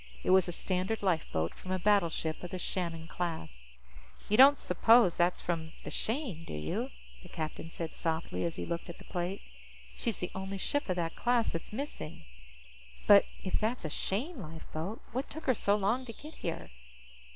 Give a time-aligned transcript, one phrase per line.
[0.23, 3.67] It was a standard lifeboat from a battleship of the Shannon class.
[4.29, 6.89] "You don't suppose that's from the Shane, do you?"
[7.21, 9.43] the captain said softly as he looked at the plate.
[9.93, 12.25] "She's the only ship of that class that's missing.
[13.05, 16.71] But if that's a Shane lifeboat, what took her so long to get here?"